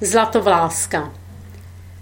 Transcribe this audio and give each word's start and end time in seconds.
Zlatovláska 0.00 1.12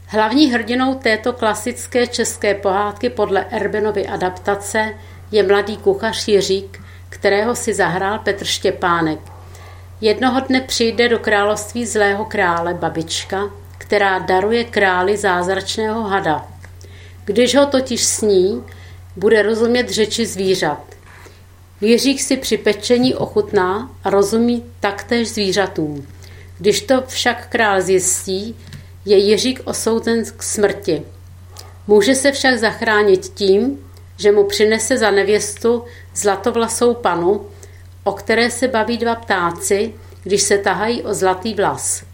Hlavní 0.07 0.53
hrdinou 0.53 0.95
této 0.95 1.33
klasické 1.33 2.07
české 2.07 2.55
pohádky 2.55 3.11
podle 3.11 3.45
Erbenovy 3.45 4.07
adaptace 4.07 4.95
je 5.31 5.43
mladý 5.43 5.77
kuchař 5.77 6.29
Jiřík, 6.29 6.81
kterého 7.09 7.57
si 7.57 7.75
zahrál 7.75 8.19
Petr 8.19 8.45
Štěpánek. 8.45 9.19
Jednoho 10.01 10.41
dne 10.41 10.61
přijde 10.61 11.09
do 11.09 11.19
království 11.19 11.87
zlého 11.87 12.25
krále 12.25 12.75
babička, 12.75 13.51
která 13.79 14.19
daruje 14.19 14.65
králi 14.65 15.17
zázračného 15.17 16.03
hada. 16.03 16.49
Když 17.25 17.57
ho 17.57 17.67
totiž 17.67 18.05
sní, 18.05 18.63
bude 19.17 19.43
rozumět 19.43 19.91
řeči 19.91 20.27
zvířat. 20.27 20.81
Jiřík 21.81 22.21
si 22.21 22.37
při 22.37 22.59
pečení 22.59 23.15
ochutná 23.15 23.91
a 24.05 24.11
rozumí 24.11 24.65
taktéž 24.81 25.31
zvířatům. 25.31 26.07
Když 26.59 26.81
to 26.81 27.03
však 27.07 27.49
král 27.49 27.83
zjistí, 27.83 28.57
je 29.05 29.17
Jiřík 29.17 29.61
osouzen 29.65 30.25
k 30.37 30.43
smrti. 30.43 31.03
Může 31.87 32.15
se 32.15 32.33
však 32.33 32.59
zachránit 32.59 33.29
tím, 33.35 33.79
že 34.17 34.33
mu 34.33 34.45
přinese 34.45 34.99
za 34.99 35.11
nevěstu 35.11 35.85
zlatovlasou 36.15 36.95
panu, 36.95 37.47
o 38.05 38.13
které 38.13 38.51
se 38.51 38.69
baví 38.69 38.99
dva 38.99 39.15
ptáci, 39.15 39.95
když 40.23 40.43
se 40.43 40.59
tahají 40.59 41.03
o 41.03 41.15
zlatý 41.15 41.55
vlas. 41.55 42.05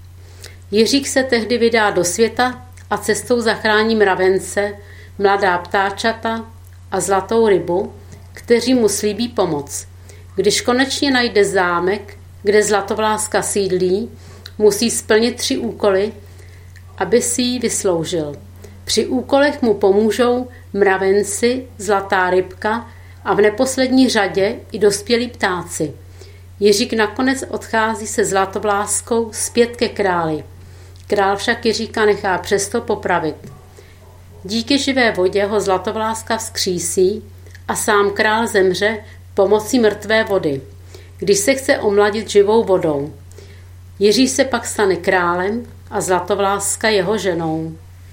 Jiřík 0.71 1.09
se 1.09 1.23
tehdy 1.23 1.59
vydá 1.59 1.91
do 1.91 2.05
světa 2.05 2.67
a 2.91 2.99
cestou 2.99 3.41
zachrání 3.41 3.97
mravence, 3.97 4.77
mladá 5.19 5.59
ptáčata 5.59 6.47
a 6.93 7.01
zlatou 7.01 7.49
rybu, 7.49 7.93
kteří 8.33 8.75
mu 8.75 8.89
slíbí 8.89 9.29
pomoc. 9.29 9.87
Když 10.37 10.61
konečně 10.61 11.11
najde 11.11 11.45
zámek, 11.45 12.17
kde 12.43 12.63
zlatovláska 12.63 13.43
sídlí, 13.43 14.11
musí 14.59 14.91
splnit 14.91 15.37
tři 15.37 15.59
úkoly, 15.59 16.13
aby 16.99 17.23
si 17.23 17.43
ji 17.43 17.59
vysloužil. 17.59 18.37
Při 18.85 19.07
úkolech 19.07 19.63
mu 19.63 19.75
pomůžou 19.75 20.49
mravenci, 20.73 21.67
zlatá 21.79 22.31
rybka 22.31 22.89
a 23.25 23.35
v 23.35 23.41
neposlední 23.41 24.09
řadě 24.09 24.57
i 24.73 24.79
dospělí 24.79 25.29
ptáci. 25.29 25.93
Jiřík 26.61 26.93
nakonec 26.93 27.45
odchází 27.49 28.07
se 28.07 28.25
zlatovláskou 28.25 29.29
zpět 29.33 29.77
ke 29.77 29.89
králi. 29.89 30.45
Král 31.07 31.37
však 31.37 31.67
Jiříka 31.67 32.05
nechá 32.05 32.39
přesto 32.39 32.81
popravit. 32.81 33.37
Díky 34.45 34.79
živé 34.79 35.13
vodě 35.13 35.45
ho 35.45 35.61
zlatovláska 35.61 36.37
vzkřísí 36.37 37.25
a 37.69 37.77
sám 37.77 38.11
král 38.11 38.47
zemře 38.47 38.99
pomocí 39.35 39.79
mrtvé 39.79 40.25
vody, 40.25 40.61
když 41.21 41.39
se 41.39 41.55
chce 41.55 41.79
omladit 41.79 42.31
živou 42.31 42.65
vodou. 42.65 43.13
Jiří 43.99 44.29
se 44.29 44.45
pak 44.45 44.67
stane 44.67 44.97
králem 44.97 45.67
a 45.91 46.01
Zlatovláska 46.01 46.89
jeho 46.89 47.19
ženou. 47.19 47.73